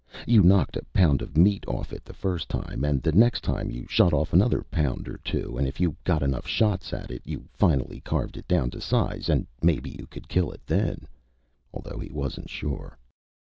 [0.25, 3.69] You knocked a pound of meat off it the first time, and the next time
[3.69, 7.21] you shot off another pound or two, and if you got enough shots at it,
[7.23, 11.05] you finally carved it down to size and maybe you could kill it then,
[11.71, 12.97] although he wasn't sure.